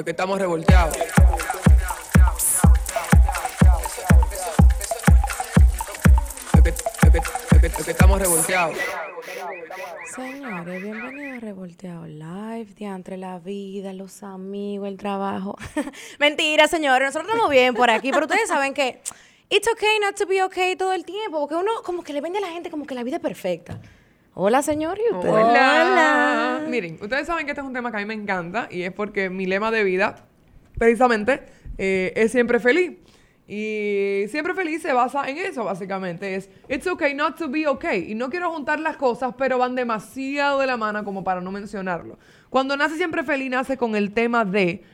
[0.00, 0.96] Es que estamos revolteados.
[7.52, 8.78] Es estamos revolteados.
[10.16, 15.58] Señores, bienvenidos a Revolteado Live, entre la vida, los amigos, el trabajo.
[16.18, 19.02] Mentira, señores, nosotros estamos bien por aquí, pero ustedes saben que
[19.50, 22.38] it's okay not to be okay todo el tiempo, porque uno como que le vende
[22.38, 23.78] a la gente como que la vida es perfecta.
[24.34, 25.28] Hola, señor, ¿y usted?
[25.28, 26.64] Hola.
[26.68, 28.92] Miren, ustedes saben que este es un tema que a mí me encanta y es
[28.92, 30.24] porque mi lema de vida,
[30.78, 31.42] precisamente,
[31.78, 32.92] eh, es siempre feliz.
[33.48, 36.36] Y siempre feliz se basa en eso, básicamente.
[36.36, 38.12] Es, it's okay not to be okay.
[38.12, 41.50] Y no quiero juntar las cosas, pero van demasiado de la mano como para no
[41.50, 42.16] mencionarlo.
[42.48, 44.84] Cuando nace siempre feliz, nace con el tema de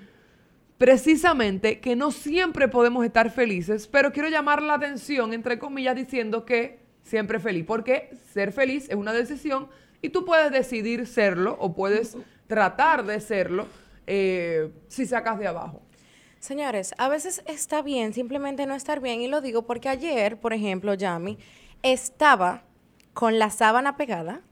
[0.78, 6.46] precisamente que no siempre podemos estar felices, pero quiero llamar la atención, entre comillas, diciendo
[6.46, 9.68] que siempre feliz, porque ser feliz es una decisión
[10.02, 12.16] y tú puedes decidir serlo o puedes
[12.46, 13.66] tratar de serlo
[14.06, 15.82] eh, si sacas de abajo.
[16.38, 20.52] Señores, a veces está bien simplemente no estar bien y lo digo porque ayer, por
[20.52, 21.38] ejemplo, Yami
[21.82, 22.62] estaba
[23.14, 24.42] con la sábana pegada,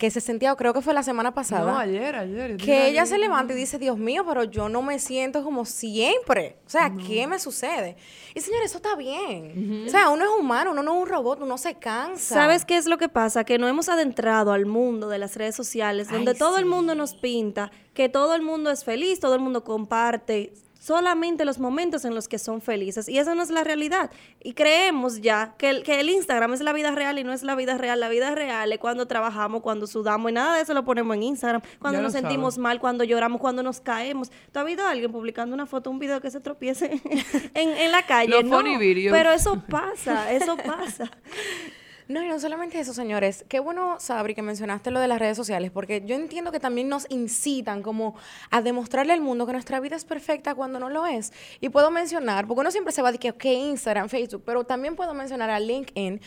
[0.00, 1.72] que se sentía, creo que fue la semana pasada.
[1.72, 2.56] No, ayer, ayer.
[2.56, 6.56] que ella se levanta y dice, Dios mío, pero yo no me siento como siempre.
[6.66, 7.98] O sea, ¿qué me sucede?
[8.34, 9.84] Y señores, eso está bien.
[9.86, 12.34] O sea, uno es humano, uno no es un robot, uno se cansa.
[12.34, 13.44] ¿Sabes qué es lo que pasa?
[13.44, 16.94] Que no hemos adentrado al mundo de las redes sociales, donde Ay, todo el mundo
[16.94, 22.04] nos pinta, que todo el mundo es feliz, todo el mundo comparte solamente los momentos
[22.06, 23.08] en los que son felices.
[23.08, 24.10] Y esa no es la realidad.
[24.42, 27.42] Y creemos ya que el, que el Instagram es la vida real y no es
[27.42, 28.00] la vida real.
[28.00, 31.22] La vida real es cuando trabajamos, cuando sudamos y nada de eso lo ponemos en
[31.24, 31.60] Instagram.
[31.78, 32.62] Cuando Ya nos sentimos saben.
[32.62, 34.30] mal, cuando lloramos, cuando nos caemos.
[34.52, 37.00] ¿Tú has visto a alguien publicando una foto, un video que se tropiece
[37.54, 38.30] en, en la calle?
[38.30, 39.12] Los no, funny videos.
[39.16, 41.10] pero eso pasa, eso pasa.
[42.10, 43.44] No, y no solamente eso, señores.
[43.48, 46.88] Qué bueno, Sabri, que mencionaste lo de las redes sociales, porque yo entiendo que también
[46.88, 48.16] nos incitan como
[48.50, 51.32] a demostrarle al mundo que nuestra vida es perfecta cuando no lo es.
[51.60, 55.14] Y puedo mencionar, porque uno siempre se va de que, Instagram, Facebook, pero también puedo
[55.14, 56.20] mencionar a LinkedIn,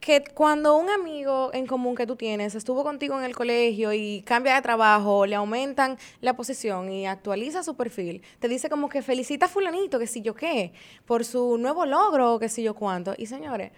[0.00, 4.20] que cuando un amigo en común que tú tienes estuvo contigo en el colegio y
[4.20, 9.00] cambia de trabajo, le aumentan la posición y actualiza su perfil, te dice como que
[9.00, 10.74] felicita a fulanito, que si yo qué,
[11.06, 13.14] por su nuevo logro, que si yo cuánto.
[13.16, 13.72] Y señores,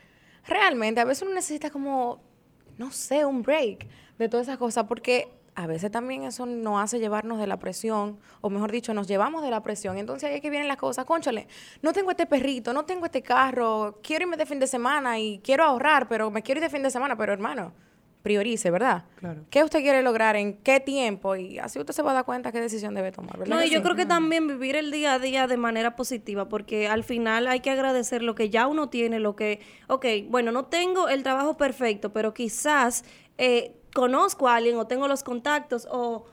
[0.49, 2.21] realmente a veces uno necesita como,
[2.77, 3.87] no sé, un break
[4.19, 8.19] de todas esas cosas, porque a veces también eso nos hace llevarnos de la presión,
[8.41, 9.99] o mejor dicho, nos llevamos de la presión.
[9.99, 11.49] Entonces ahí es que vienen las cosas, conchale,
[11.83, 15.41] no tengo este perrito, no tengo este carro, quiero irme de fin de semana y
[15.41, 17.73] quiero ahorrar, pero me quiero ir de fin de semana, pero hermano,
[18.29, 19.05] priorice, ¿verdad?
[19.17, 19.41] Claro.
[19.49, 21.35] ¿Qué usted quiere lograr en qué tiempo?
[21.35, 23.57] Y así usted se va a dar cuenta qué decisión debe tomar, ¿verdad?
[23.57, 23.83] No, y yo sí?
[23.83, 27.61] creo que también vivir el día a día de manera positiva, porque al final hay
[27.61, 31.57] que agradecer lo que ya uno tiene, lo que, ok, bueno, no tengo el trabajo
[31.57, 33.03] perfecto, pero quizás
[33.39, 36.27] eh, conozco a alguien o tengo los contactos o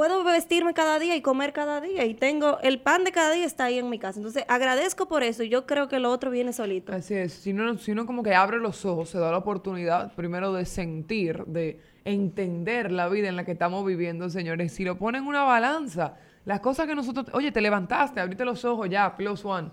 [0.00, 3.44] puedo vestirme cada día y comer cada día y tengo el pan de cada día
[3.44, 4.18] está ahí en mi casa.
[4.18, 6.94] Entonces agradezco por eso y yo creo que lo otro viene solito.
[6.94, 10.54] Así es, si uno, si como que abre los ojos, se da la oportunidad primero
[10.54, 14.72] de sentir, de entender la vida en la que estamos viviendo, señores.
[14.72, 16.14] Si lo ponen en una balanza,
[16.46, 19.70] las cosas que nosotros, oye, te levantaste, abriste los ojos ya, plus one.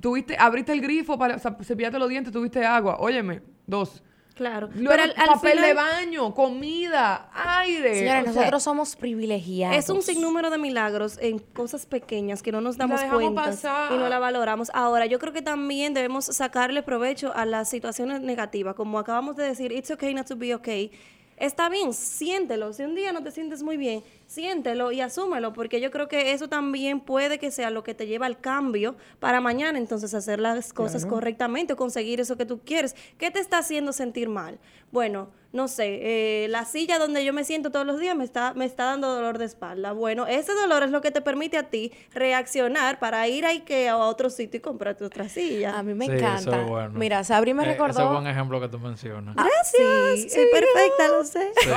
[0.00, 4.02] Tuviste, abriste el grifo para cepillarte los dientes, tuviste agua, óyeme, dos.
[4.34, 4.68] Claro.
[4.74, 8.00] Luego, pero al, al papel de baño, comida, aire.
[8.00, 9.76] Sea, nosotros somos privilegiados.
[9.76, 13.92] Es un sinnúmero de milagros en cosas pequeñas que no nos damos cuenta pasar.
[13.92, 14.70] y no la valoramos.
[14.74, 18.74] Ahora, yo creo que también debemos sacarle provecho a las situaciones negativas.
[18.74, 20.90] Como acabamos de decir, it's okay not to be okay.
[21.36, 22.72] Está bien, siéntelo.
[22.72, 24.02] Si un día no te sientes muy bien,
[24.34, 28.06] siéntelo y asúmelo, porque yo creo que eso también puede que sea lo que te
[28.06, 32.60] lleva al cambio para mañana, entonces hacer las cosas correctamente o conseguir eso que tú
[32.64, 32.94] quieres.
[33.18, 34.58] ¿Qué te está haciendo sentir mal?
[34.90, 38.54] Bueno, no sé, eh, la silla donde yo me siento todos los días me está,
[38.54, 39.92] me está dando dolor de espalda.
[39.92, 43.96] Bueno, ese dolor es lo que te permite a ti reaccionar para ir a Ikea
[43.96, 45.78] o a otro sitio y comprarte otra silla.
[45.78, 46.60] A mí me Sí, eso encanta.
[46.62, 46.90] es bueno.
[46.98, 47.92] Mira, Sabri me Eh, recordó.
[47.92, 49.36] Ese es buen ejemplo que tú mencionas.
[49.36, 51.52] Gracias, soy perfecta, lo sé.
[51.60, 51.68] Sí,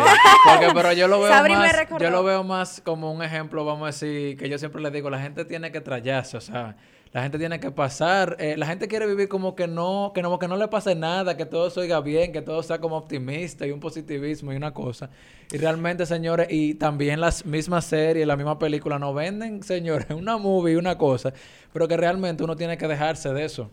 [0.52, 2.04] Porque, pero yo lo veo Sabri me recordó.
[2.04, 5.10] yo lo veo más como un ejemplo, vamos a decir, que yo siempre le digo,
[5.10, 6.76] la gente tiene que trallarse, o sea,
[7.14, 10.38] la gente tiene que pasar, eh, la gente quiere vivir como que no, que no,
[10.40, 13.66] que no le pase nada, que todo se oiga bien, que todo sea como optimista
[13.66, 15.10] y un positivismo y una cosa.
[15.52, 20.38] Y realmente, señores, y también las mismas series, las mismas películas no venden, señores, una
[20.38, 21.34] movie, una cosa,
[21.72, 23.70] pero que realmente uno tiene que dejarse de eso.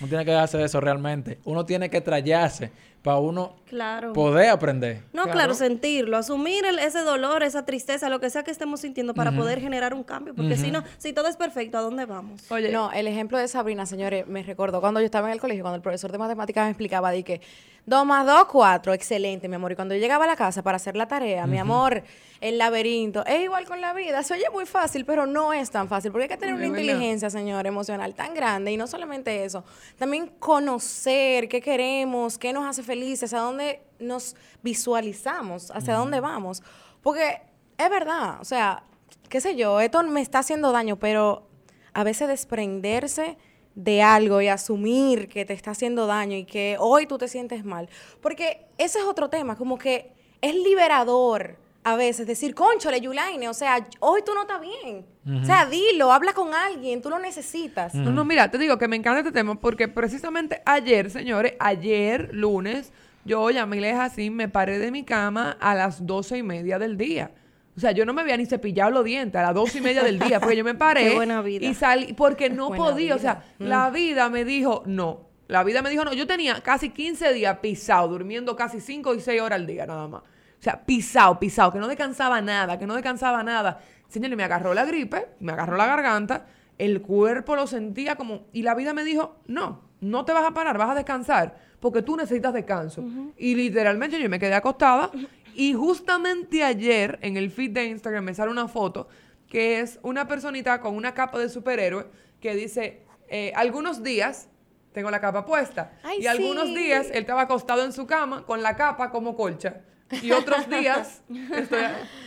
[0.00, 1.38] Uno tiene que dejarse de eso realmente.
[1.44, 2.70] Uno tiene que trallarse
[3.06, 4.12] para uno Claro.
[4.12, 5.02] poder aprender.
[5.12, 5.54] No, claro, Claro.
[5.54, 9.60] sentirlo, asumir el- ese dolor, esa tristeza, lo que sea que estemos sintiendo para poder
[9.60, 10.34] generar un cambio.
[10.34, 12.50] Porque si no, si todo es perfecto, ¿a dónde vamos?
[12.50, 15.62] Oye, No, el ejemplo de Sabrina, señores, me recordó cuando yo estaba en el colegio,
[15.62, 17.40] cuando el profesor de matemáticas me explicaba de que
[17.86, 19.70] 2 más 2, 4, excelente, mi amor.
[19.70, 22.02] Y cuando yo llegaba a la casa para hacer la tarea, mi amor,
[22.40, 24.22] el laberinto, es igual con la vida.
[24.24, 26.78] Se oye muy fácil, pero no es tan fácil, porque hay que tener una verdad.
[26.80, 28.72] inteligencia, señor, emocional tan grande.
[28.72, 29.64] Y no solamente eso,
[29.98, 36.62] también conocer qué queremos, qué nos hace felices, a dónde nos visualizamos, hacia dónde vamos.
[37.02, 37.42] Porque
[37.76, 38.84] es verdad, o sea,
[39.28, 41.46] qué sé yo, esto me está haciendo daño, pero
[41.92, 43.36] a veces desprenderse
[43.74, 47.64] de algo y asumir que te está haciendo daño y que hoy tú te sientes
[47.66, 47.90] mal.
[48.22, 51.58] Porque ese es otro tema, como que es liberador
[51.88, 55.06] a veces decir, conchole, Yulaine, o sea, hoy tú no estás bien.
[55.40, 57.94] O sea, dilo, habla con alguien, tú lo necesitas.
[57.94, 62.30] No, no, mira, te digo que me encanta este tema porque precisamente ayer, señores, ayer,
[62.32, 62.92] lunes,
[63.24, 67.30] yo llamé así, me paré de mi cama a las doce y media del día.
[67.76, 70.02] O sea, yo no me había ni cepillado los dientes a las doce y media
[70.02, 71.66] del día porque yo me paré Qué buena vida.
[71.66, 73.14] y salí porque no Buena podía.
[73.14, 75.28] O sea, la vida me dijo no.
[75.46, 76.12] La vida me dijo no.
[76.14, 80.08] Yo tenía casi 15 días pisado, durmiendo casi 5 y 6 horas al día nada
[80.08, 80.22] más.
[80.58, 83.80] O sea, pisado, pisado, que no descansaba nada, que no descansaba nada.
[84.08, 86.46] Señores, me agarró la gripe, me agarró la garganta,
[86.78, 88.46] el cuerpo lo sentía como...
[88.52, 92.02] Y la vida me dijo, no, no te vas a parar, vas a descansar, porque
[92.02, 93.04] tú necesitas descanso.
[93.36, 95.10] Y literalmente yo me quedé acostada
[95.54, 99.08] y justamente ayer en el feed de Instagram me sale una foto
[99.48, 102.06] que es una personita con una capa de superhéroe
[102.40, 104.48] que dice, eh, algunos días
[104.92, 105.92] tengo la capa puesta.
[106.02, 109.82] Ay, y algunos días él estaba acostado en su cama con la capa como colcha.
[110.22, 111.22] Y otros días
[111.54, 111.80] estoy...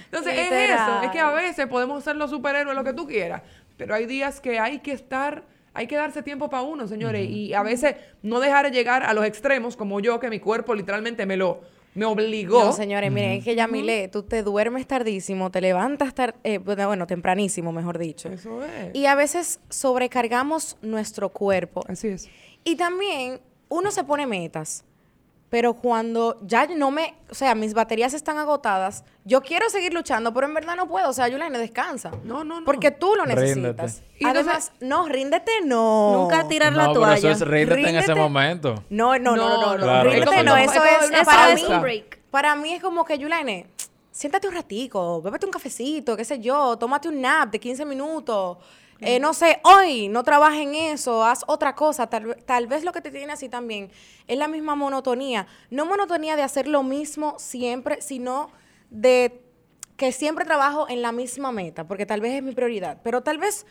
[0.06, 3.42] Entonces es eso, es que a veces podemos ser los superhéroes, lo que tú quieras,
[3.78, 5.44] pero hay días que hay que estar,
[5.74, 9.14] hay que darse tiempo para uno, señores, y a veces no dejar de llegar a
[9.14, 11.62] los extremos como yo, que mi cuerpo literalmente me lo,
[11.94, 12.66] me obligó.
[12.66, 16.58] No, señores, miren, es que ya Mile, tú te duermes tardísimo, te levantas tar- eh,
[16.58, 18.30] bueno, bueno, tempranísimo, mejor dicho.
[18.30, 18.96] Eso es.
[18.96, 21.84] Y a veces sobrecargamos nuestro cuerpo.
[21.88, 22.30] Así es.
[22.64, 23.40] Y también
[23.70, 24.84] uno se pone metas.
[25.50, 30.32] Pero cuando ya no me, o sea, mis baterías están agotadas, yo quiero seguir luchando,
[30.32, 31.10] pero en verdad no puedo.
[31.10, 32.12] O sea, Yulaine, descansa.
[32.24, 32.66] No, no, no.
[32.66, 33.82] Porque tú lo Ríndete.
[33.82, 34.02] necesitas.
[34.20, 36.14] Y Además, no, ríndete no.
[36.24, 37.32] Nunca tirar la no, pero eso toalla.
[37.32, 38.20] es ríndete en ese Ríndete.
[38.20, 38.84] momento.
[38.92, 39.78] No, no, no, no, no.
[39.78, 39.84] no.
[39.84, 41.64] Claro, Ríndete no, eso Es para mí.
[41.82, 42.20] break.
[42.30, 43.66] Para mí es como que, Yulaine,
[44.12, 48.58] siéntate un ratico, bébete un cafecito, qué sé yo, tómate un nap de 15 minutos.
[49.02, 52.08] Eh, no sé, hoy no trabajes en eso, haz otra cosa.
[52.08, 53.92] Tal, tal vez lo que te tiene así también
[54.28, 55.48] es la misma monotonía.
[55.70, 58.52] No monotonía de hacer lo mismo siempre, sino
[58.90, 59.42] de
[59.96, 63.00] que siempre trabajo en la misma meta, porque tal vez es mi prioridad.
[63.04, 63.66] Pero tal vez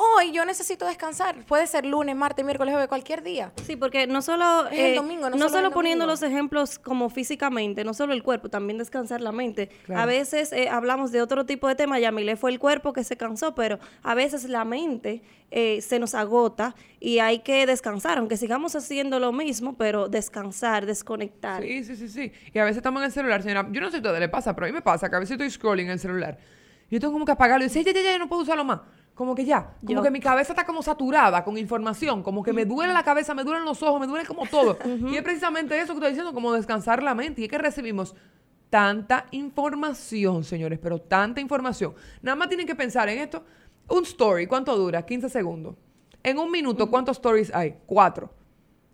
[0.00, 1.44] hoy yo necesito descansar.
[1.46, 3.52] Puede ser lunes, martes, miércoles, jueves, cualquier día.
[3.64, 6.20] Sí, porque no solo, Es el eh, domingo, no no solo poniendo domingo.
[6.20, 9.68] los ejemplos como físicamente, no solo el cuerpo, también descansar la mente.
[9.84, 10.02] Claro.
[10.02, 13.16] A veces eh, hablamos de otro tipo de tema, Yamile fue el cuerpo que se
[13.16, 18.36] cansó, pero a veces la mente eh, se nos agota y hay que descansar, aunque
[18.36, 21.62] sigamos haciendo lo mismo, pero descansar, desconectar.
[21.62, 22.32] Sí, sí, sí, sí.
[22.54, 23.68] Y a veces estamos en el celular, señora.
[23.70, 25.18] Yo no sé si a ustedes le pasa, pero a mí me pasa que a
[25.18, 26.38] veces estoy scrolling en el celular.
[26.90, 28.80] Yo tengo como que apagarlo y decir, ya, ya, ya, ya, no puedo usarlo más.
[29.20, 29.74] Como que ya.
[29.84, 30.02] Como Yo.
[30.02, 32.22] que mi cabeza está como saturada con información.
[32.22, 34.78] Como que me duele la cabeza, me duelen los ojos, me duele como todo.
[35.12, 37.42] Y es precisamente eso que estoy diciendo, como descansar la mente.
[37.42, 38.16] Y es que recibimos
[38.70, 41.92] tanta información, señores, pero tanta información.
[42.22, 43.44] Nada más tienen que pensar en esto.
[43.90, 45.04] Un story, ¿cuánto dura?
[45.04, 45.76] 15 segundos.
[46.22, 47.76] En un minuto, ¿cuántos stories hay?
[47.84, 48.32] Cuatro.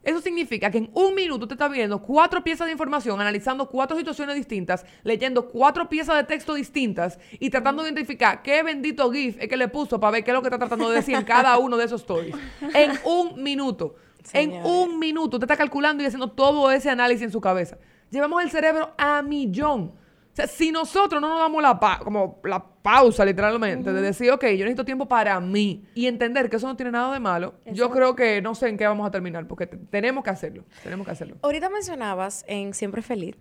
[0.06, 3.96] Eso significa que en un minuto te estás viendo cuatro piezas de información, analizando cuatro
[3.96, 9.36] situaciones distintas, leyendo cuatro piezas de texto distintas y tratando de identificar qué bendito GIF
[9.40, 11.24] es que le puso para ver qué es lo que está tratando de decir en
[11.24, 12.36] cada uno de esos stories.
[12.72, 13.96] En un minuto.
[14.32, 15.40] En un minuto.
[15.40, 17.76] Te está calculando y haciendo todo ese análisis en su cabeza.
[18.12, 19.90] Llevamos el cerebro a millón.
[20.36, 24.30] O sea, si nosotros no nos damos la, pa- como la pausa, literalmente, de decir,
[24.30, 27.54] ok, yo necesito tiempo para mí y entender que eso no tiene nada de malo,
[27.72, 30.64] yo creo que no sé en qué vamos a terminar, porque te- tenemos que hacerlo.
[30.82, 31.36] Tenemos que hacerlo.
[31.40, 33.34] Ahorita mencionabas en Siempre Feliz,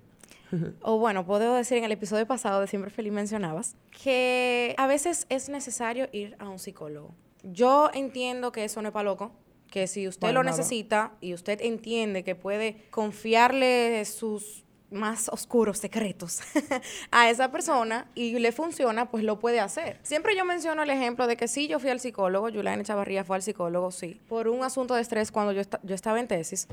[0.81, 5.25] o bueno, puedo decir en el episodio pasado de Siempre Feliz mencionabas, que a veces
[5.27, 7.13] es necesario ir a un psicólogo.
[7.43, 9.33] Yo entiendo que eso no es para loco,
[9.69, 10.55] que si usted lo nada.
[10.55, 14.63] necesita y usted entiende que puede confiarle sus
[14.95, 16.39] más oscuros secretos
[17.11, 19.99] a esa persona y le funciona, pues lo puede hacer.
[20.03, 23.35] Siempre yo menciono el ejemplo de que sí, yo fui al psicólogo, Yulaine Chavarría fue
[23.35, 26.67] al psicólogo, sí, por un asunto de estrés cuando yo, esta- yo estaba en tesis.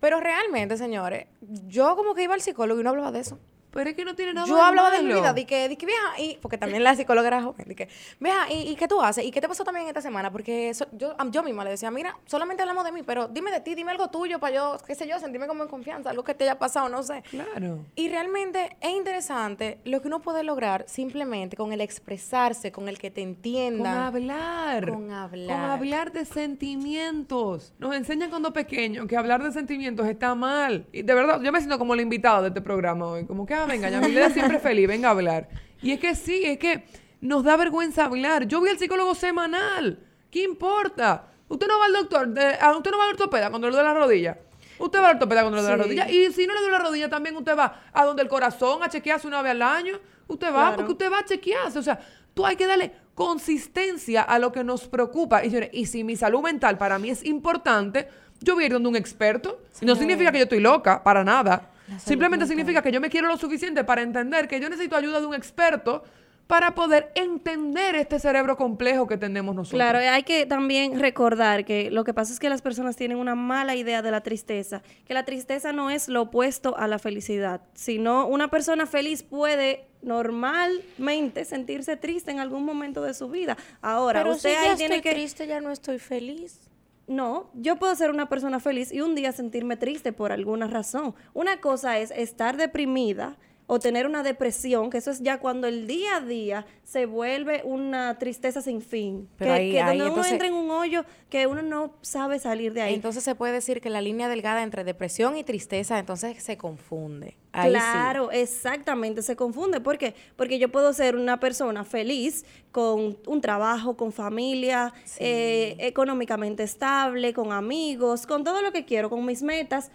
[0.00, 1.26] Pero realmente, señores,
[1.68, 3.38] yo como que iba al psicólogo y no hablaba de eso.
[3.76, 5.84] Pero es que no tiene nada Yo hablaba de mi vida, di que, di que
[5.84, 9.22] vieja, y, porque también la psicóloga era joven, que, vieja, ¿y, y qué tú haces?
[9.22, 10.32] ¿Y qué te pasó también esta semana?
[10.32, 13.74] Porque yo, yo misma le decía, mira, solamente hablamos de mí, pero dime de ti,
[13.74, 16.44] dime algo tuyo para yo, qué sé yo, sentirme como en confianza, algo que te
[16.44, 17.22] haya pasado, no sé.
[17.28, 17.84] Claro.
[17.96, 22.96] Y realmente es interesante lo que uno puede lograr simplemente con el expresarse, con el
[22.98, 23.98] que te Con entiendan.
[23.98, 24.88] hablar.
[24.88, 25.60] Con hablar.
[25.60, 27.74] Con hablar de sentimientos.
[27.78, 30.86] Nos enseñan cuando pequeños que hablar de sentimientos está mal.
[30.92, 33.26] Y de verdad, yo me siento como la invitada de este programa hoy.
[33.26, 35.48] Como que, ah, venga, Yamileda siempre feliz, venga a hablar.
[35.82, 36.84] Y es que sí, es que
[37.20, 38.46] nos da vergüenza hablar.
[38.46, 39.98] Yo voy al psicólogo semanal.
[40.30, 41.28] ¿Qué importa?
[41.48, 43.88] Usted no va al doctor, de- ah, usted no va al ortopeda cuando le duele
[43.88, 44.38] la rodilla.
[44.78, 45.88] Usted va al ortopeda cuando le duele la Sí.
[45.88, 46.10] rodilla.
[46.10, 48.88] Y si no le duele la rodilla, también usted va a donde el corazón a
[48.88, 49.98] chequearse una vez al año.
[50.28, 50.76] Usted va Claro.
[50.76, 51.78] porque usted va a chequearse.
[51.78, 51.98] O sea,
[52.34, 55.44] tú hay que darle consistencia a lo que nos preocupa.
[55.44, 58.08] Y, señores, y si mi salud mental para mí es importante,
[58.40, 59.62] yo voy a ir donde un experto.
[59.82, 61.70] No significa que yo estoy loca, para nada.
[61.98, 65.26] Simplemente significa que yo me quiero lo suficiente para entender que yo necesito ayuda de
[65.26, 66.02] un experto
[66.46, 69.76] para poder entender este cerebro complejo que tenemos nosotros.
[69.76, 73.34] Claro, hay que también recordar que lo que pasa es que las personas tienen una
[73.34, 77.62] mala idea de la tristeza, que la tristeza no es lo opuesto a la felicidad,
[77.74, 83.56] sino una persona feliz puede normalmente sentirse triste en algún momento de su vida.
[83.82, 86.60] Ahora, pero usted si ahí ya tiene estoy que triste, ya no estoy feliz.
[87.06, 91.14] No, yo puedo ser una persona feliz y un día sentirme triste por alguna razón.
[91.34, 93.36] Una cosa es estar deprimida
[93.68, 97.62] o tener una depresión, que eso es ya cuando el día a día se vuelve
[97.64, 99.28] una tristeza sin fin.
[99.36, 101.94] Pero que ahí- que ahí, donde uno entonces- entra en un hoyo que uno no
[102.00, 102.94] sabe salir de ahí.
[102.94, 107.36] Entonces se puede decir que la línea delgada entre depresión y tristeza entonces se confunde.
[107.52, 107.76] Ahí sí.
[107.78, 109.80] Claro, exactamente, se confunde.
[109.80, 110.14] ¿Por qué?
[110.36, 117.32] Porque yo puedo ser una persona feliz con un trabajo, con familia, eh, económicamente estable,
[117.32, 119.90] con amigos, con todo lo que quiero, con mis metas.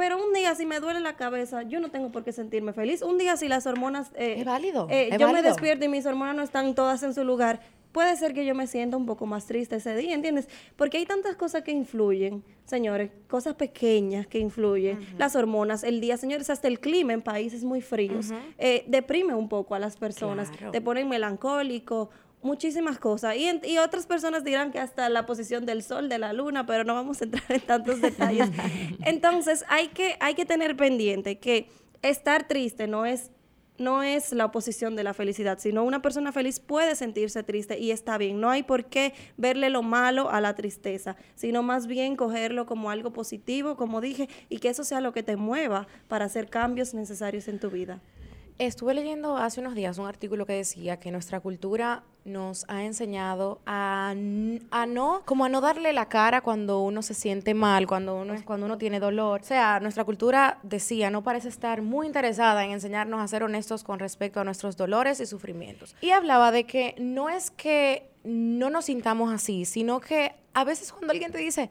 [0.00, 3.02] Pero un día si me duele la cabeza, yo no tengo por qué sentirme feliz.
[3.02, 4.10] Un día si las hormonas...
[4.14, 7.12] eh, Es válido, eh, es yo me despierto y mis hormonas no están todas en
[7.12, 7.60] su lugar.
[7.92, 10.48] Puede ser que yo me sienta un poco más triste ese día, ¿entiendes?
[10.76, 15.00] Porque hay tantas cosas que influyen, señores, cosas pequeñas que influyen.
[15.18, 19.50] Las hormonas, el día, señores, hasta el clima en países muy fríos eh, deprime un
[19.50, 20.70] poco a las personas, Claro.
[20.72, 22.08] te ponen melancólico,
[22.42, 23.36] muchísimas cosas.
[23.36, 26.66] Y, en- y otras personas dirán que hasta la posición del sol, de la luna,
[26.66, 28.48] pero no vamos a entrar en tantos detalles.
[29.04, 31.68] Entonces, hay que, hay que tener pendiente que
[32.02, 33.30] estar triste no es
[33.78, 37.92] no es la oposición de la felicidad, sino una persona feliz puede sentirse triste y
[37.92, 38.38] está bien.
[38.38, 42.90] No hay por qué verle lo malo a la tristeza, sino más bien cogerlo como
[42.90, 46.92] algo positivo, como dije, y que eso sea lo que te mueva para hacer cambios
[46.92, 48.00] necesarios en tu vida.
[48.60, 53.58] Estuve leyendo hace unos días un artículo que decía que nuestra cultura nos ha enseñado
[53.64, 54.10] a,
[54.70, 58.34] a no, como a no darle la cara cuando uno se siente mal, cuando uno,
[58.44, 59.40] cuando uno tiene dolor.
[59.40, 63.82] O sea, nuestra cultura decía, no parece estar muy interesada en enseñarnos a ser honestos
[63.82, 65.96] con respecto a nuestros dolores y sufrimientos.
[66.02, 70.92] Y hablaba de que no es que no nos sintamos así, sino que a veces
[70.92, 71.70] cuando alguien te dice,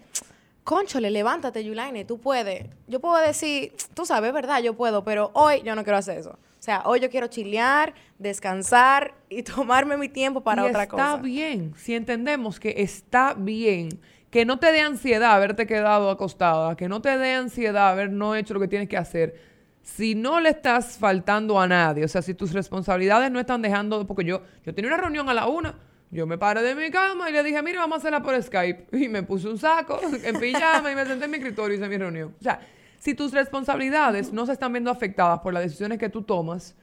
[0.63, 2.65] Conchole, levántate, Yulaine, tú puedes.
[2.87, 4.63] Yo puedo decir, tú sabes, ¿verdad?
[4.63, 6.37] Yo puedo, pero hoy yo no quiero hacer eso.
[6.69, 10.91] O sea, hoy yo quiero chilear, descansar y tomarme mi tiempo para y otra está
[10.91, 11.17] cosa.
[11.17, 13.99] bien, si entendemos que está bien,
[14.29, 18.35] que no te dé ansiedad haberte quedado acostada, que no te dé ansiedad haber no
[18.35, 19.33] hecho lo que tienes que hacer.
[19.81, 24.05] Si no le estás faltando a nadie, o sea, si tus responsabilidades no están dejando,
[24.05, 25.73] porque yo, yo tenía una reunión a la una,
[26.11, 28.89] yo me paré de mi cama y le dije, mira, vamos a hacerla por Skype.
[28.95, 31.89] Y me puse un saco en pijama y me senté en mi escritorio y hice
[31.89, 32.35] mi reunión.
[32.39, 32.59] O sea,
[32.99, 36.75] si tus responsabilidades no se están viendo afectadas por las decisiones que tú tomas,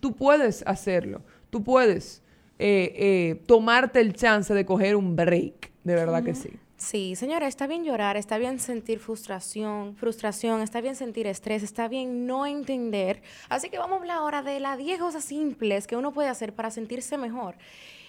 [0.00, 1.22] tú puedes hacerlo.
[1.50, 2.22] Tú puedes
[2.58, 5.72] eh, eh, tomarte el chance de coger un break.
[5.82, 6.50] De verdad que sí.
[6.76, 11.88] Sí, señora, está bien llorar, está bien sentir frustración, frustración, está bien sentir estrés, está
[11.88, 13.22] bien no entender.
[13.48, 16.52] Así que vamos a hablar ahora de las 10 cosas simples que uno puede hacer
[16.52, 17.54] para sentirse mejor.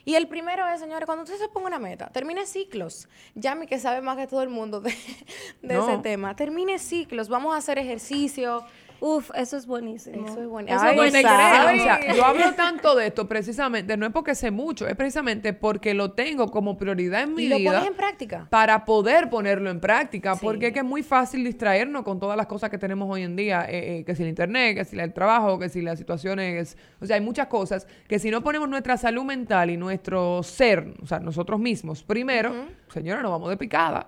[0.05, 3.07] Y el primero es, señores, cuando usted se ponga una meta, termine ciclos.
[3.33, 4.91] Yami, que sabe más que todo el mundo de,
[5.63, 5.89] de No.
[5.89, 8.63] ese tema, termine ciclos, vamos a hacer ejercicio.
[9.07, 10.25] Uf, eso es buenísimo.
[10.27, 10.67] Eso es bueno.
[10.69, 11.29] Eso Ay, es buenísimo.
[11.31, 11.35] O
[11.83, 15.93] sea, yo hablo tanto de esto precisamente, no es porque sé mucho, es precisamente porque
[15.93, 17.71] lo tengo como prioridad en mi Y lo vida.
[17.73, 18.47] pones en práctica.
[18.49, 20.39] para poder ponerlo en práctica, Sí.
[20.43, 23.35] porque es que es muy fácil distraernos con todas las cosas que tenemos hoy en
[23.35, 26.75] día, eh, eh, que si el internet, que si el trabajo, que si las situaciones,
[26.99, 30.95] o sea, hay muchas cosas que si no ponemos nuestra salud mental y nuestro ser,
[31.03, 32.51] o sea, nosotros mismos primero,
[32.87, 34.07] señora, nos vamos de picada,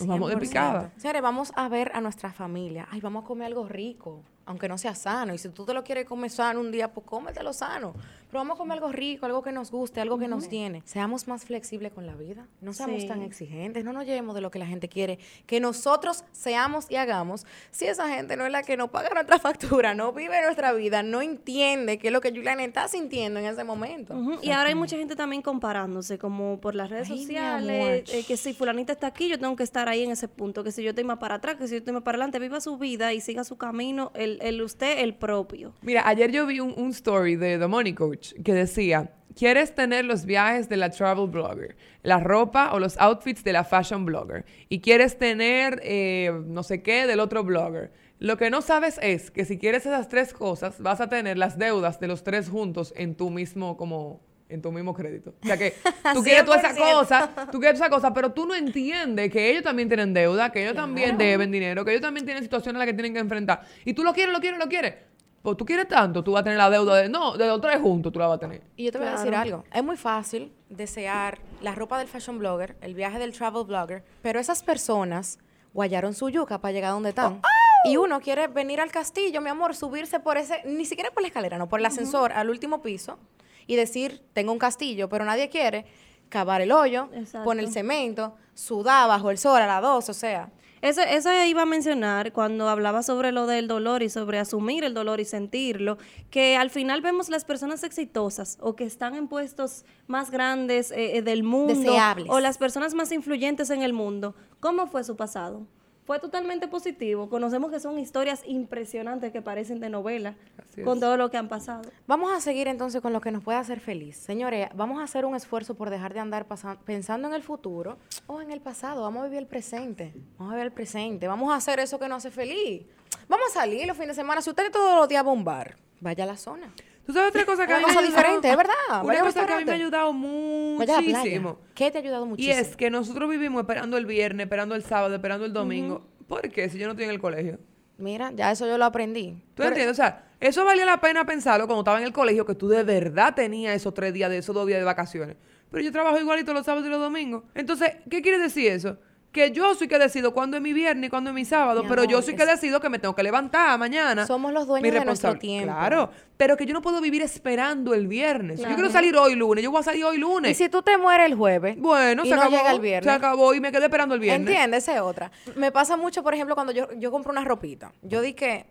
[0.00, 0.40] nos vamos de 100%.
[0.40, 0.90] picada.
[0.96, 2.88] Señores, vamos a ver a nuestra familia.
[2.90, 5.34] Ay, vamos a comer algo rico, aunque no sea sano.
[5.34, 7.94] Y si tú te lo quieres comer sano un día, pues cómetelo sano.
[8.32, 10.80] Pero vamos a comer algo rico, algo que nos guste, algo que nos tiene.
[10.86, 13.06] Seamos más flexibles con la vida, no seamos Sí.
[13.08, 16.96] tan exigentes, no nos llevemos de lo que la gente quiere, que nosotros seamos y
[16.96, 17.44] hagamos.
[17.70, 21.02] Si esa gente no es la que nos paga nuestra factura, no vive nuestra vida,
[21.02, 24.14] no entiende qué es lo que Julian está sintiendo en ese momento.
[24.40, 28.38] Y ahora hay mucha gente también comparándose, como por las redes Ay, sociales, eh, que
[28.38, 30.88] si fulanita está aquí, yo tengo que estar ahí en ese punto, que si yo
[30.90, 33.20] estoy más para atrás, que si yo estoy más para adelante, viva su vida y
[33.20, 35.74] siga su camino, el, el usted, el propio.
[35.82, 40.04] Mira, ayer yo vi un, un story de The Money Coach que decía, ¿quieres tener
[40.04, 44.44] los viajes de la travel blogger, la ropa o los outfits de la fashion blogger?
[44.68, 47.92] Y quieres tener eh, no sé qué del otro blogger.
[48.18, 51.58] Lo que no sabes es que si quieres esas tres cosas, vas a tener las
[51.58, 54.20] deudas de los tres juntos en tu mismo como
[54.52, 55.34] en tu mismo crédito.
[55.42, 55.74] O sea que
[56.12, 56.92] tú quieres toda esa 100%.
[56.92, 60.62] cosa, tú quieres esa cosa, pero tú no entiendes que ellos también tienen deuda, que
[60.62, 63.62] ellos también deben dinero, que ellos también tienen situaciones a las que tienen que enfrentar.
[63.84, 64.94] Y tú lo quieres, lo quieres, lo quieres.
[65.42, 67.80] Pues tú quieres tanto, tú vas a tener la deuda de, no, de los tres
[67.80, 68.62] juntos tú la vas a tener.
[68.76, 69.64] Y yo te voy a decir algo.
[69.72, 74.38] Es muy fácil desear la ropa del fashion blogger, el viaje del travel blogger, pero
[74.38, 75.40] esas personas
[75.74, 77.40] guayaron su yuca para llegar donde están.
[77.84, 81.28] Y uno quiere venir al castillo, mi amor, subirse por ese, ni siquiera por la
[81.28, 83.18] escalera, no, por el ascensor al último piso
[83.66, 85.86] y decir, tengo un castillo, pero nadie quiere
[86.28, 87.44] cavar el hoyo, Exacto.
[87.44, 90.50] poner el cemento, sudar bajo el sol a las dos, o sea.
[90.82, 94.94] Eso, eso iba a mencionar cuando hablaba sobre lo del dolor y sobre asumir el
[94.94, 95.96] dolor y sentirlo,
[96.28, 101.18] que al final vemos las personas exitosas o que están en puestos más grandes eh,
[101.18, 102.26] eh, del mundo Deseables.
[102.28, 104.34] o las personas más influyentes en el mundo.
[104.58, 105.68] ¿Cómo fue su pasado?
[106.04, 107.28] Fue totalmente positivo.
[107.28, 111.00] Conocemos que son historias impresionantes que parecen de novela Así con es.
[111.00, 111.82] todo lo que han pasado.
[112.08, 114.16] Vamos a seguir entonces con lo que nos puede hacer feliz.
[114.16, 116.46] Señores, vamos a hacer un esfuerzo por dejar de andar
[116.84, 119.02] pensando en el futuro o en el pasado.
[119.02, 120.12] Vamos a vivir el presente.
[120.38, 121.28] Vamos a vivir el presente.
[121.28, 122.82] Vamos a hacer eso que nos hace feliz.
[123.28, 124.42] Vamos a salir los fines de semana.
[124.42, 126.72] Si usted todos los días va a un bar, vaya a la zona.
[127.06, 128.22] ¿Tú sabes otra cosa que Una a mí me cosa ayudado?
[128.22, 128.74] diferente, es verdad.
[128.90, 131.58] Una Vaya cosa que a mí me ha ayudado muchísimo.
[131.74, 132.56] ¿Qué te ha ayudado Y muchísimo?
[132.56, 136.06] es que nosotros vivimos esperando el viernes, esperando el sábado, esperando el domingo.
[136.28, 136.68] ¿Por qué?
[136.68, 137.58] Si yo no estoy en el colegio.
[137.98, 139.32] Mira, ya eso yo lo aprendí.
[139.32, 139.92] ¿Tú Pero- entiendes?
[139.92, 142.82] O sea, eso valía la pena pensarlo cuando estaba en el colegio, que tú de
[142.82, 145.36] verdad tenías esos tres días, de esos dos días de vacaciones.
[145.70, 147.44] Pero yo trabajo igualito los sábados y los domingos.
[147.54, 148.98] Entonces, ¿qué quiere decir eso?
[149.32, 151.88] Que yo soy que decido cuándo es mi viernes y cuándo es mi sábado, Mi
[151.88, 154.26] pero yo soy es- que decido que me tengo que levantar mañana.
[154.26, 155.72] Somos los dueños de nuestro tiempo.
[155.72, 158.60] Claro, pero que yo no puedo vivir esperando el viernes.
[158.60, 160.50] Yo quiero salir hoy lunes, yo voy a salir hoy lunes.
[160.52, 162.56] Y si tú te mueres el jueves Bueno, y se no acabó.
[162.58, 163.04] llega el viernes.
[163.04, 164.46] Se acabó y me quedé esperando el viernes.
[164.46, 164.82] ¿Entiendes?
[164.84, 165.30] Esa es otra.
[165.56, 167.90] Me pasa mucho, por ejemplo, cuando yo, yo compro una ropita.
[168.02, 168.66] Yo di que,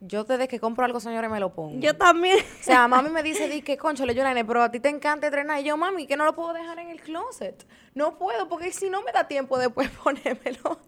[0.00, 1.78] yo desde que compro algo, señores, me lo pongo.
[1.80, 2.38] Yo también.
[2.38, 5.26] O sea, mami me dice, di que, concho, le llorane, pero a ti te encanta
[5.26, 5.60] entrenar.
[5.60, 7.66] Y yo, mami, que no lo puedo dejar en el closet.
[7.94, 10.78] No puedo, porque si no me da tiempo después ponérmelo.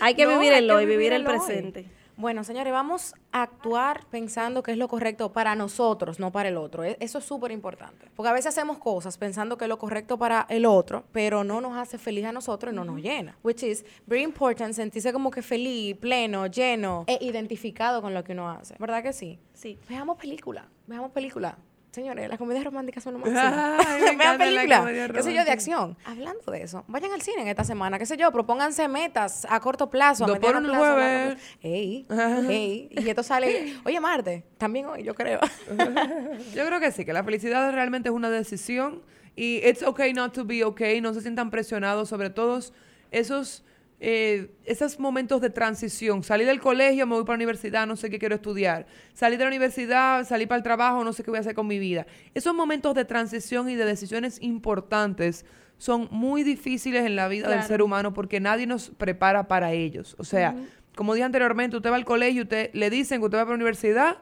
[0.00, 1.86] Hay que No, vivir el hoy, vivir el presente.
[2.20, 6.56] Bueno, señores, vamos a actuar pensando que es lo correcto para nosotros, no para el
[6.58, 6.84] otro.
[6.84, 8.10] E- Eso es súper importante.
[8.14, 11.60] Porque a veces hacemos cosas pensando que es lo correcto para el otro, pero no
[11.60, 13.36] nos hace feliz a nosotros y no nos llena.
[13.42, 18.32] Which is very important sentirse como que feliz, pleno, lleno e identificado con lo que
[18.32, 18.76] uno hace.
[18.78, 19.38] ¿Verdad que sí?
[19.54, 19.78] Sí.
[19.88, 21.56] Veamos película, veamos película.
[21.92, 23.56] Señores, las comedias románticas son lo Ay, máximo.
[23.56, 25.96] me Vean encanta la película, comedia qué sé yo, de acción.
[26.04, 29.58] Hablando de eso, vayan al cine en esta semana, qué sé yo, propónganse metas a
[29.58, 31.34] corto plazo, a mediano plazo, a largo jueves.
[31.34, 31.58] plazo.
[31.62, 32.06] Ey,
[32.48, 35.40] ey, y esto sale, oye, Marte, también hoy, yo creo.
[36.54, 39.02] Yo creo que sí, que la felicidad realmente es una decisión
[39.36, 42.72] y it's okay not to be okay, no se sientan presionados sobre todos
[43.10, 43.64] esos,
[44.02, 46.22] eh, esos momentos de transición.
[46.22, 48.86] Salir del colegio, me voy para la universidad, no sé qué quiero estudiar.
[49.12, 51.66] Salir de la universidad, salir para el trabajo, no sé qué voy a hacer con
[51.66, 52.06] mi vida.
[52.32, 55.44] Esos momentos de transición y de decisiones importantes
[55.76, 60.16] son muy difíciles en la vida del ser humano porque nadie nos prepara para ellos.
[60.18, 60.54] O sea,
[60.94, 63.56] como dije anteriormente, usted va al colegio, usted le dicen que usted va para la
[63.56, 64.18] universidad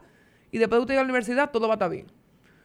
[0.51, 2.11] y después de usted ir a la universidad todo va a estar bien.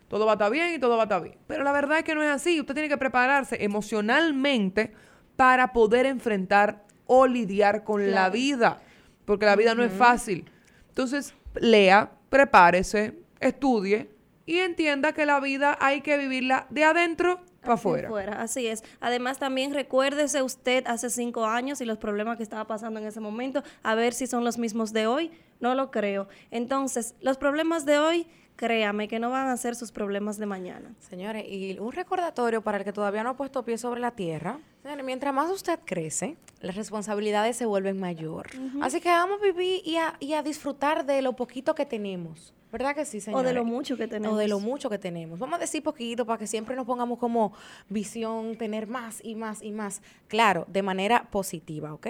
[0.08, 1.38] Todo va a estar bien y todo va a estar bien.
[1.48, 2.60] Pero la verdad es que no es así.
[2.60, 4.94] Usted tiene que prepararse emocionalmente
[5.36, 8.82] para poder enfrentar o lidiar con la vida.
[9.26, 10.50] Porque la vida no es fácil.
[10.90, 14.10] Entonces, lea, prepárese, estudie
[14.46, 18.84] y entienda que la vida hay que vivirla de adentro para afuera, así es.
[19.00, 23.22] Además, también recuérdese usted hace cinco años y los problemas que estaba pasando en ese
[23.22, 25.32] momento, a ver si son los mismos de hoy.
[25.62, 26.28] No lo creo.
[26.52, 30.94] Entonces, los problemas de hoy, créame que no van a ser sus problemas de mañana.
[31.00, 34.60] Señores, y un recordatorio para el que todavía no ha puesto pie sobre la tierra.
[34.82, 38.48] Señores, mientras más usted crece, las responsabilidades se vuelven mayor.
[38.82, 42.54] Así que vamos a vivir y a, y a disfrutar de lo poquito que tenemos.
[42.72, 43.46] ¿Verdad que sí, O señores?
[43.46, 44.36] de lo mucho que tenemos.
[44.36, 45.38] O de lo mucho que tenemos.
[45.38, 47.54] Vamos a decir poquito para que siempre nos pongamos como
[47.88, 50.02] visión, tener más y más y más.
[50.28, 52.08] Claro, de manera positiva, ¿ok?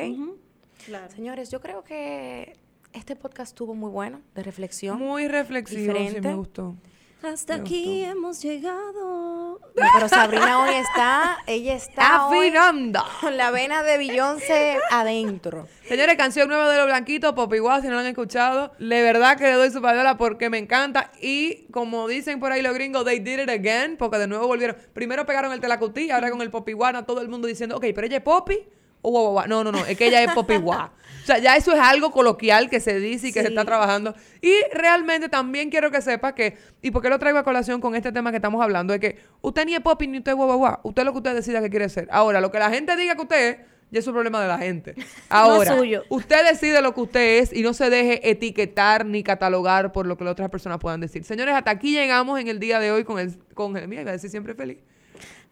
[0.86, 1.12] Claro.
[1.13, 2.56] Señores, yo creo que
[2.93, 4.97] este podcast estuvo muy bueno, de reflexión.
[4.99, 6.27] Muy reflexivo, sí Diferente.
[6.29, 6.75] me gustó.
[7.23, 9.62] Hasta aquí hemos llegado.
[9.75, 13.01] No, pero Sabrina hoy está, ella está hoy Afinando.
[13.21, 15.65] con la vena de Beyoncé adentro.
[15.88, 18.73] Señores, canción nueva de Los Blanquitos, Poppy Wow, si no la han escuchado.
[18.77, 21.13] De verdad que le doy su payola porque me encanta.
[21.21, 24.75] Y como dicen por ahí los gringos, they did it again, porque de nuevo volvieron.
[24.93, 27.86] Primero pegaron el Telacutí, ahora con el Poppy Wow, a todo el mundo diciendo, ok,
[27.95, 28.65] pero ella es Poppy
[29.04, 29.48] o guau, guau, guau.
[29.48, 30.89] No, no, no, es que ella es Wow.
[31.24, 34.13] O sea, ya eso es algo coloquial que se dice y que se está trabajando.
[34.42, 37.96] Y realmente también quiero que sepa que, y por qué lo traigo a colación con
[37.96, 40.80] este tema que estamos hablando, es que usted ni es Poppy ni usted es guau.
[40.84, 42.10] Usted es lo que usted decida que quiere ser.
[42.12, 43.58] Ahora, lo que la gente diga que usted es,
[43.89, 44.96] ya es un problema de la gente.
[45.30, 46.04] Ahora, suyo.
[46.10, 50.18] usted decide lo que usted es y no se deje etiquetar ni catalogar por lo
[50.18, 51.24] que las otras personas puedan decir.
[51.24, 54.12] Señores, hasta aquí llegamos en el día de hoy con el, con el, mira, iba
[54.12, 54.80] a decir siempre feliz.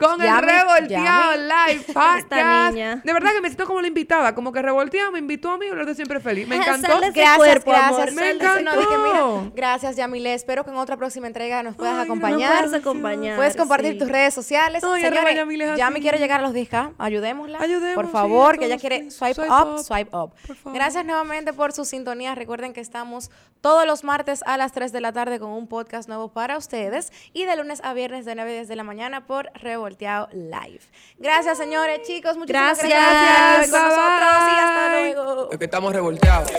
[0.02, 2.72] Con Ya el me- Revolteado Live Podcast.
[2.74, 3.02] niña.
[3.04, 5.68] De verdad que me siento como la invitada, como que Revolteado me invitó a mí
[5.68, 6.48] hablar de siempre feliz.
[6.48, 7.00] Me encantó.
[7.00, 7.92] Gracias, cuerpo, gracias.
[8.10, 8.62] amor, Me encantó.
[8.64, 10.34] No, dije, mira, gracias, Yamile.
[10.34, 12.50] Espero que en otra próxima entrega nos puedas Ay, acompañar.
[12.62, 14.00] Nos puedes acompañar, Puedes compartir sí.
[14.00, 14.84] tus redes sociales.
[14.84, 16.94] Ay, arroba Señores, Yamile Yami quiere llegar a los 10K.
[16.98, 17.60] Ayudémosla.
[17.60, 19.80] Ayudemos, Por sí, favor, que ella quiere swipe, Swipe up, up.
[19.84, 20.34] swipe up.
[20.48, 20.74] Por favor.
[20.78, 22.34] Gracias nuevamente por su sintonía.
[22.36, 23.30] Recuerden que estamos
[23.62, 27.12] todos los martes a las 3 de la tarde con un podcast nuevo para ustedes
[27.34, 30.82] y de lunes a viernes de 9 a 10 de la mañana por Revolteado Live.
[31.18, 32.38] Gracias, señores, chicos.
[32.38, 33.56] Muchísimas gracias, Gracias.
[33.56, 35.52] por estar con nosotros y hasta luego.
[35.52, 36.52] Es que estamos revolteados.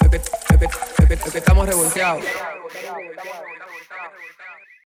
[0.00, 0.22] Es que, es
[0.58, 2.24] que- es que- es que estamos revolteados.